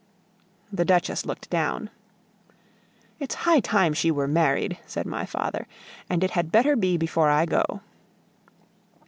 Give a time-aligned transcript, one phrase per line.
[0.73, 1.91] The Duchess looked down.
[3.19, 5.67] "It's high time she were married," said my father,
[6.09, 7.81] "and it had better be before I go."